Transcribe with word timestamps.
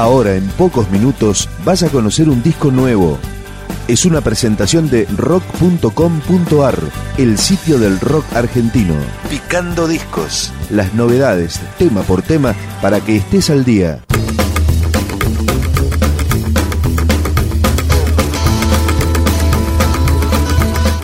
Ahora, 0.00 0.34
en 0.34 0.48
pocos 0.52 0.90
minutos, 0.90 1.46
vas 1.62 1.82
a 1.82 1.90
conocer 1.90 2.30
un 2.30 2.42
disco 2.42 2.70
nuevo. 2.70 3.18
Es 3.86 4.06
una 4.06 4.22
presentación 4.22 4.88
de 4.88 5.04
rock.com.ar, 5.14 6.78
el 7.18 7.36
sitio 7.36 7.78
del 7.78 8.00
rock 8.00 8.24
argentino. 8.34 8.94
Picando 9.28 9.86
discos. 9.86 10.54
Las 10.70 10.94
novedades, 10.94 11.60
tema 11.76 12.00
por 12.00 12.22
tema, 12.22 12.54
para 12.80 13.02
que 13.02 13.16
estés 13.16 13.50
al 13.50 13.62
día. 13.62 14.00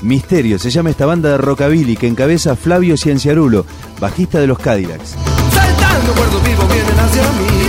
Misterio 0.00 0.58
se 0.58 0.70
llama 0.70 0.88
esta 0.88 1.04
banda 1.04 1.32
de 1.32 1.36
rockabilly 1.36 1.98
que 1.98 2.06
encabeza 2.06 2.56
Flavio 2.56 2.96
Cienciarulo, 2.96 3.66
bajista 4.00 4.40
de 4.40 4.46
los 4.46 4.58
Cadillacs. 4.58 5.16
Saltando 5.52 6.14
vivos 6.42 6.66
vienen 6.72 6.98
hacia 6.98 7.22
mí. 7.32 7.65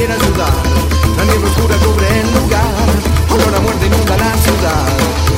Quiera 0.00 0.14
ayudar. 0.14 0.54
La 1.18 1.24
niebla 1.24 1.50
oscura 1.50 1.76
cubre 1.84 2.06
el 2.20 2.28
lugar. 2.32 2.86
Olor 3.32 3.54
a 3.54 3.60
muerte 3.60 3.86
inunda 3.86 4.16
la 4.16 4.32
ciudad. 4.44 4.86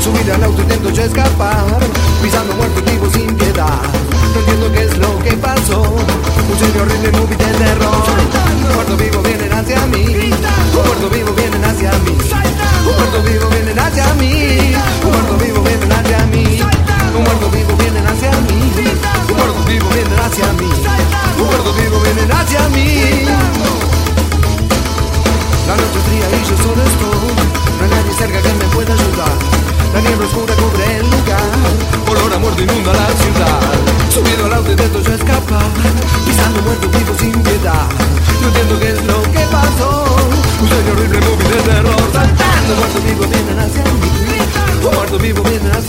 Subir 0.00 0.32
al 0.32 0.44
auto 0.44 0.62
intento 0.62 0.90
yo 0.90 1.02
escapar. 1.02 1.80
Pisando 2.22 2.54
muertos 2.54 2.84
vivos 2.84 3.12
sin 3.12 3.34
piedad. 3.34 3.82
No 4.32 4.38
entiendo 4.38 4.72
qué 4.72 4.82
es 4.84 4.96
lo 4.98 5.18
que 5.18 5.32
pasó. 5.32 5.82
Un 5.82 6.58
sueño 6.58 6.82
horrible, 6.82 7.10
movie 7.18 7.36
de 7.36 7.52
terror. 7.64 8.04
Muertos 8.74 8.98
vivos 8.98 9.22
vienen 9.24 9.52
hacia 9.52 9.86
mí. 9.86 10.30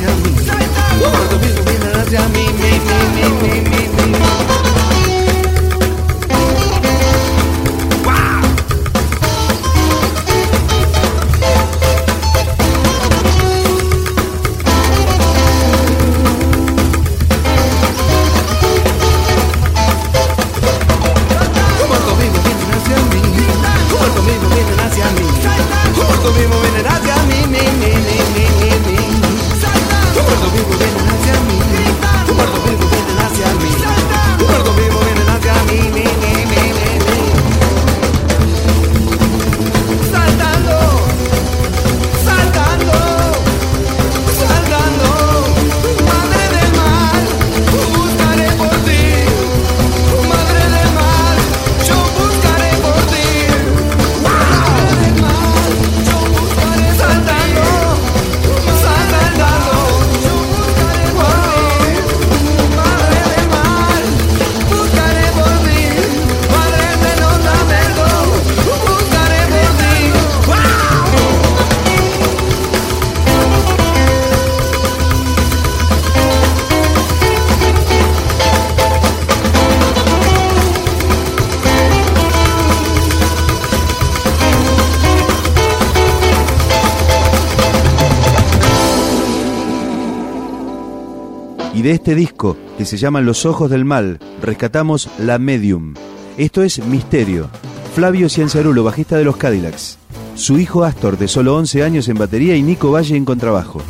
Vivos 0.03 0.23
vienen 0.23 0.32
de 91.83 91.91
este 91.91 92.15
disco, 92.15 92.55
que 92.77 92.85
se 92.85 92.95
llama 92.95 93.19
Los 93.19 93.45
Ojos 93.45 93.69
del 93.69 93.83
Mal, 93.83 94.17
rescatamos 94.41 95.09
La 95.19 95.37
Medium. 95.37 95.95
Esto 96.37 96.63
es 96.63 96.79
Misterio. 96.85 97.49
Flavio 97.93 98.29
Cianzarulo, 98.29 98.85
bajista 98.85 99.17
de 99.17 99.25
los 99.25 99.35
Cadillacs. 99.35 99.97
Su 100.35 100.57
hijo 100.59 100.85
Astor, 100.85 101.17
de 101.17 101.27
solo 101.27 101.57
11 101.57 101.83
años 101.83 102.07
en 102.07 102.17
batería, 102.17 102.55
y 102.55 102.63
Nico 102.63 102.91
Valle 102.91 103.17
en 103.17 103.25
contrabajo. 103.25 103.81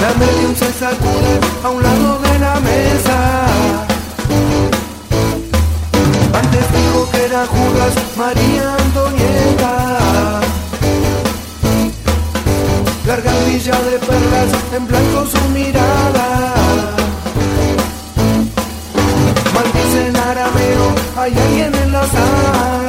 La 0.00 0.14
medium 0.14 0.54
se 0.54 0.72
sacude 0.72 1.40
a 1.62 1.68
un 1.68 1.82
lado 1.82 2.18
de 2.20 2.38
la 2.38 2.60
mesa. 2.60 3.46
Antes 6.32 6.64
dijo 6.72 7.10
que 7.12 7.24
era 7.26 7.46
Judas 7.46 7.94
María 8.16 8.76
Antonieta. 8.76 10.40
Gargantilla 13.06 13.82
de 13.82 13.98
perlas, 13.98 14.48
en 14.74 14.86
blanco 14.86 15.26
hay 21.24 21.32
alguien 21.32 21.74
en 21.74 21.92
la 21.92 22.06
sala. 22.06 22.83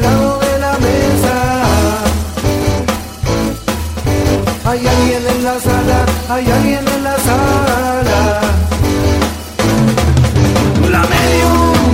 Lado 0.00 0.38
de 0.38 0.58
la 0.58 0.72
mesa. 0.78 1.36
Hay 4.64 4.86
alguien 4.86 5.22
en 5.26 5.44
la 5.44 5.60
sala, 5.60 6.06
hay 6.28 6.50
alguien 6.50 6.84
en 6.96 7.04
la 7.04 7.16
sala. 7.18 8.40
La 10.90 11.02
medium. 11.02 11.93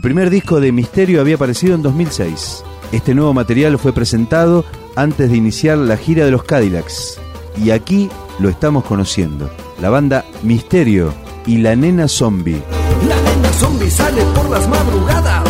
Primer 0.00 0.30
disco 0.30 0.60
de 0.60 0.72
Misterio 0.72 1.20
había 1.20 1.36
aparecido 1.36 1.74
en 1.74 1.82
2006. 1.82 2.64
Este 2.92 3.14
nuevo 3.14 3.34
material 3.34 3.78
fue 3.78 3.92
presentado 3.92 4.64
antes 4.96 5.30
de 5.30 5.36
iniciar 5.36 5.78
la 5.78 5.96
gira 5.96 6.24
de 6.24 6.30
los 6.30 6.44
Cadillacs. 6.44 7.20
Y 7.62 7.70
aquí 7.70 8.08
lo 8.38 8.48
estamos 8.48 8.84
conociendo. 8.84 9.50
La 9.80 9.90
banda 9.90 10.24
Misterio 10.42 11.12
y 11.46 11.58
La 11.58 11.76
Nena 11.76 12.08
Zombie. 12.08 12.62
La 13.08 13.16
nena 13.16 13.52
zombie 13.52 13.90
sale 13.90 14.22
por 14.34 14.48
las 14.48 14.66
madrugadas. 14.68 15.48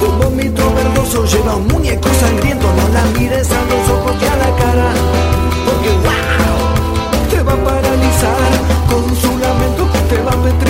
Un 0.00 0.18
vómito 0.18 0.74
verdoso 0.74 1.24
lleva 1.26 1.56
un 1.56 1.66
muñeco 1.66 2.08
sangriento. 2.20 2.66
No 2.66 2.88
la 2.94 3.04
mires 3.18 3.50
a 3.50 3.64
los 3.64 3.90
ojos 3.90 4.16
y 4.20 4.24
a 4.24 4.36
la 4.36 4.56
cara. 4.56 4.92
Porque 5.66 5.90
wow, 5.90 7.30
te 7.30 7.42
va 7.42 7.52
a 7.52 7.64
paralizar. 7.64 8.50
Con 8.88 9.16
su 9.16 9.38
lamento 9.38 9.88
te 10.08 10.22
va 10.22 10.32
a 10.32 10.42
petrificar. 10.42 10.69